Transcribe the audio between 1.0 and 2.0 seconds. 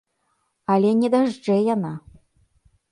не дажджэ яна!